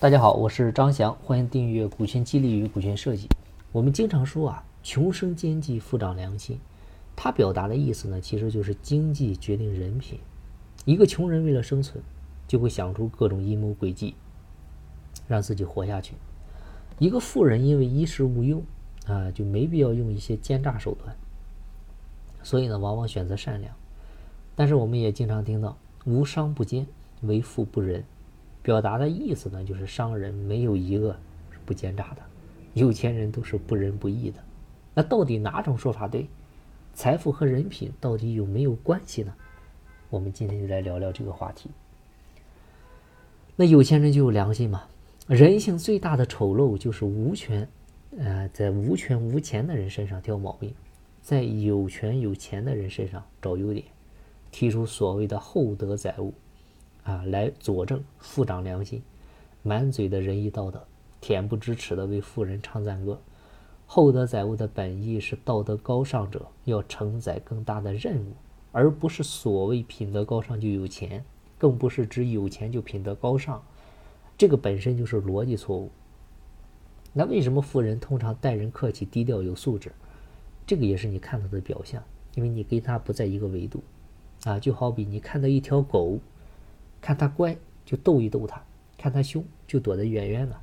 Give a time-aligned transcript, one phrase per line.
[0.00, 3.26] 大家好，我是张翔，欢迎订阅《股权激励与股权设计》。
[3.70, 6.58] 我们经常说啊，穷生奸计，富长良心。
[7.14, 10.18] 它表达的意思呢，其实就是经济决定人品。
[10.86, 12.02] 一个穷人为了生存，
[12.48, 14.14] 就会想出各种阴谋诡计，
[15.28, 16.14] 让自己活下去；
[16.98, 18.62] 一个富人因为衣食无忧
[19.06, 21.14] 啊，就没必要用一些奸诈手段。
[22.42, 23.74] 所以呢，往往选择善良。
[24.56, 25.76] 但是我们也经常听到
[26.06, 26.86] “无商不奸，
[27.20, 28.02] 为富不仁”。
[28.62, 31.12] 表达的意思呢，就是商人没有一个
[31.50, 32.22] 是不奸诈的，
[32.74, 34.38] 有钱人都是不仁不义的。
[34.94, 36.26] 那到底哪种说法对？
[36.92, 39.32] 财富和人品到底有没有关系呢？
[40.10, 41.70] 我们今天就来聊聊这个话题。
[43.56, 44.82] 那有钱人就有良心吗？
[45.26, 47.68] 人性最大的丑陋就是无权，
[48.18, 50.74] 呃，在无权无钱的人身上挑毛病，
[51.22, 53.86] 在有权有钱的人身上找优点，
[54.50, 56.34] 提出所谓的厚德载物。
[57.04, 59.02] 啊，来佐证富长良心，
[59.62, 60.86] 满嘴的仁义道德，
[61.20, 63.20] 恬不知耻的为富人唱赞歌。
[63.86, 68.32] 厚德载物的本意是道德高尚者要承载更大的任务，
[68.70, 71.24] 而不是所谓品德高尚就有钱，
[71.58, 73.60] 更不是指有钱就品德高尚。
[74.38, 75.90] 这个本身就是逻辑错误。
[77.12, 79.90] 那为什么富人通常待人客气、低调、有素质？
[80.64, 82.00] 这个也是你看到的表象，
[82.36, 83.82] 因为你跟他不在一个维度。
[84.44, 86.20] 啊，就好比你看到一条狗。
[87.00, 88.62] 看他乖就逗一逗他，
[88.98, 90.56] 看他凶就躲得远远的。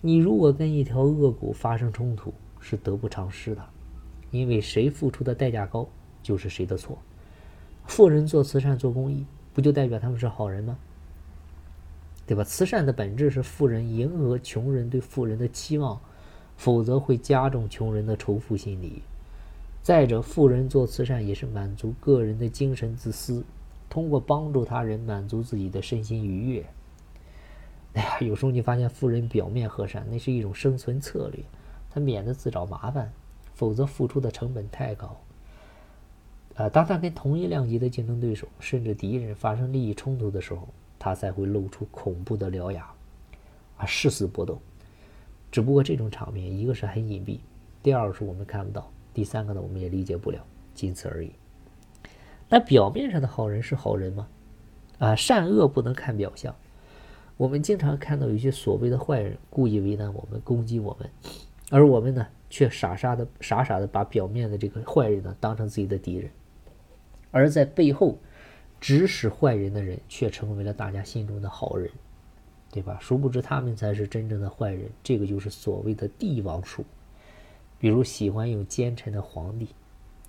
[0.00, 3.64] 你如果跟一条恶狗发生冲突，是得不偿失的，
[4.30, 5.88] 因为谁付出的代价高，
[6.22, 6.98] 就是谁的错。
[7.86, 9.24] 富人做慈善做公益，
[9.54, 10.78] 不就代表他们是好人吗？
[12.26, 12.44] 对吧？
[12.44, 15.98] 慈善的本质是富人迎合穷人对富人的期望，
[16.56, 19.02] 否则会加重穷人的仇富心理。
[19.82, 23.42] 再者，富人做慈善也是满足个人的精神自私。
[23.98, 26.64] 通过帮助他人满足自己的身心愉悦。
[27.94, 31.42] 哎呀，有时候你发现富人表面和善，那是一种生存策略，
[31.90, 33.10] 他免得自找麻烦，
[33.54, 35.16] 否则付出的成本太高。
[36.54, 42.88] 啊，当他跟同一量级的竞争对手甚至敌人发生利益冲突的时候，他才会露出恐怖的獠牙，
[43.78, 44.60] 啊，誓死搏斗。
[45.50, 47.40] 只不过这种场面，一个是很隐蔽，
[47.82, 50.38] 第二个是我们看不到，第三个呢，我们也理解不了，
[50.72, 51.32] 仅此而已。
[52.48, 54.28] 那表面上的好人是好人吗？
[54.98, 56.54] 啊，善恶不能看表象。
[57.36, 61.08] 我们经常看到有些所谓的坏人故意为难我们，攻击我们，
[61.70, 66.30] 而我们呢，却傻傻的、傻傻的把表面的这个坏人呢当成自己的敌人，
[67.30, 68.18] 而在背后
[68.80, 71.88] 指使坏人的人却成为了大家心中的好人，
[72.72, 72.98] 对吧？
[73.00, 74.90] 殊不知他们才是真正的坏人。
[75.04, 76.84] 这个就是所谓的帝王术，
[77.78, 79.68] 比如喜欢用奸臣的皇帝，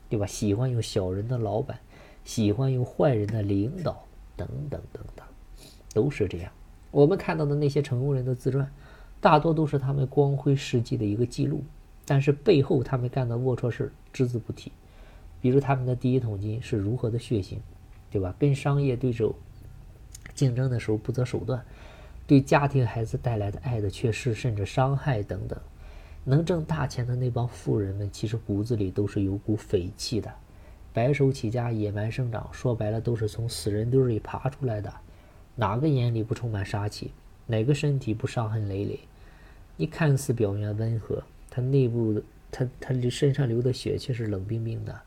[0.10, 0.28] 对吧？
[0.28, 1.80] 喜欢用小人的老板。
[2.24, 5.26] 喜欢用坏人的领导，等等等等，
[5.94, 6.52] 都是这样。
[6.92, 8.70] 我们看到的那些成功人的自传，
[9.22, 11.64] 大多都是他们光辉事迹的一个记录，
[12.06, 14.72] 但是背后他们干的龌龊事只字不提。
[15.42, 17.58] 比如他们的第一桶金是如何的血腥，
[18.12, 18.36] 对吧？
[18.38, 19.36] 跟商业对手
[20.34, 21.64] 竞争的时候不择手段，
[22.28, 25.58] 对家庭孩子带来的爱的缺失甚至伤害等等。
[26.26, 30.32] 能挣大钱的那帮富人们，其实骨子里都是有股匪气的。
[30.94, 34.92] 白手起家，野蛮生长，说白了都是从死人堆里爬出来的。
[35.56, 37.12] 哪个眼里不充满杀气？
[37.46, 39.00] 哪个身体不伤痕累累？
[39.78, 45.00] 你看似表面温和，他内部的他他身上流的血却是冷冰冰的。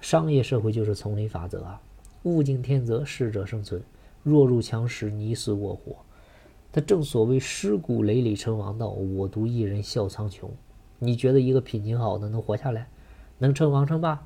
[0.00, 1.80] 商业社会就是丛林法则啊，
[2.22, 3.82] 物竞天择，适者生存，
[4.22, 5.96] 弱肉强食，你死我活。
[6.72, 10.48] 他正所谓尸骨累累成王道，我独一人笑苍穹。
[10.98, 12.88] 你觉得一个品行好的能活下来，
[13.38, 14.24] 能称王称霸？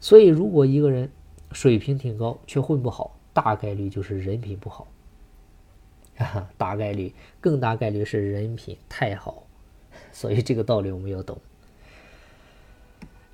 [0.00, 1.10] 所以，如果一个人
[1.52, 4.86] 水平挺高却混不好，大概率就是人品不好。
[6.16, 9.44] 哈，大概率，更大概率是人品太好。
[10.12, 11.38] 所以这个道理我们要懂。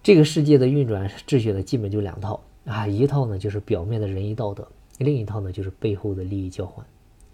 [0.03, 4.67] 这个世界的运转秩序呢，基本就两套啊，一套呢就是表面的仁义道德，
[4.99, 6.85] 另一套呢就是背后的利益交换。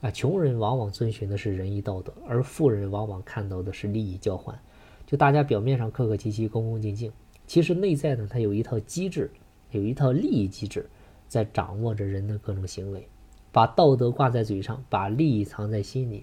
[0.00, 4.58] 啊，穷人往往遵循的是仁义道德，而富人往往看到的是利益交换。
[5.06, 7.12] 就大家表面上客客气气、恭恭敬敬。
[7.50, 9.28] 其实内在呢，它有一套机制，
[9.72, 10.88] 有一套利益机制，
[11.26, 13.08] 在掌握着人的各种行为，
[13.50, 16.22] 把道德挂在嘴上，把利益藏在心里。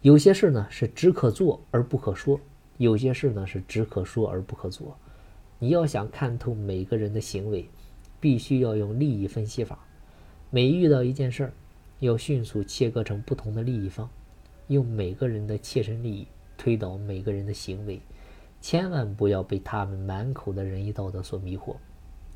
[0.00, 2.40] 有些事呢是只可做而不可说，
[2.78, 4.96] 有些事呢是只可说而不可做。
[5.58, 7.68] 你要想看透每个人的行为，
[8.18, 9.78] 必须要用利益分析法。
[10.48, 11.52] 每遇到一件事儿，
[12.00, 14.08] 要迅速切割成不同的利益方，
[14.68, 16.26] 用每个人的切身利益
[16.56, 18.00] 推导每个人的行为。
[18.66, 21.76] 千万不要被他们满口的仁义道德所迷惑。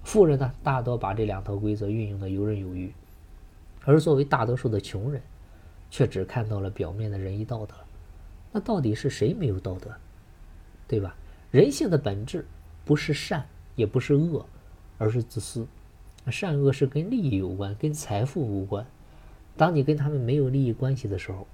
[0.04, 2.92] 富人呢，大多把这两套规则运用的游刃有余，
[3.84, 5.20] 而作为大多数的穷人，
[5.90, 7.74] 却只看到了表面的仁义道德。
[8.52, 9.90] 那到底是谁没有道德？
[10.86, 11.16] 对吧？
[11.50, 12.46] 人性的本质
[12.84, 13.44] 不是善，
[13.74, 14.46] 也不是恶，
[14.98, 15.66] 而是自私。
[16.28, 18.86] 善恶是跟利益有关，跟财富无关。
[19.56, 21.44] 当你跟他们没有利益关系的时候，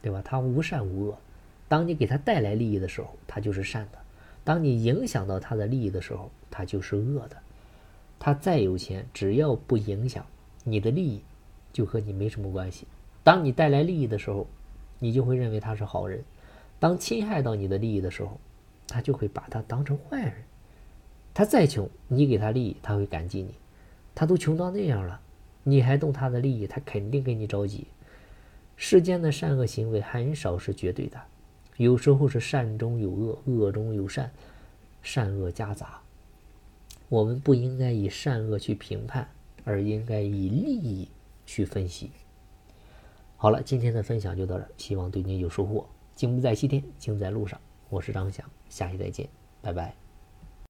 [0.00, 0.22] 对吧？
[0.24, 1.18] 他无善无恶。
[1.68, 3.98] 当你给他带来利益的时候，他就是善的；
[4.44, 7.36] 当你影响到他的利益的时候，他就是恶的。
[8.18, 10.24] 他再有钱，只要不影响
[10.62, 11.22] 你的利益，
[11.72, 12.86] 就和你没什么关系。
[13.22, 14.46] 当你带来利益的时候，
[14.98, 16.20] 你就会认为他是好人；
[16.78, 18.38] 当侵害到你的利益的时候，
[18.86, 20.34] 他就会把他当成坏人。
[21.32, 23.54] 他再穷，你给他利益，他会感激你。
[24.14, 25.20] 他都穷到那样了，
[25.62, 27.86] 你还动他的利益，他肯定跟你着急。
[28.76, 31.20] 世间的善恶行为很少是绝对的，
[31.76, 34.30] 有时候是善中有恶，恶中有善，
[35.02, 36.00] 善恶夹杂。
[37.08, 39.28] 我们不应该以善恶去评判，
[39.64, 41.08] 而应该以利益
[41.44, 42.10] 去分析。
[43.36, 45.86] 好了，今天的分享就到这儿，希望对你有收获。
[46.14, 47.60] 经不在西天，经在路上。
[47.90, 49.28] 我是张翔，下期再见，
[49.60, 50.03] 拜拜。